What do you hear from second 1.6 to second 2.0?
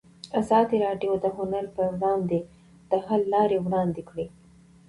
پر